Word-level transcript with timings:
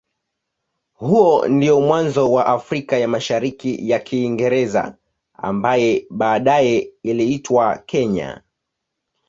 Huo 0.93 1.47
ndio 1.47 1.81
mwanzo 1.81 2.31
wa 2.31 2.45
Afrika 2.45 2.97
ya 2.97 3.07
Mashariki 3.07 3.89
ya 3.89 3.99
Kiingereza 3.99 4.97
ambaye 5.33 6.07
baadaye 6.09 6.93
iliitwa 7.03 7.77
Kenya. 7.77 8.41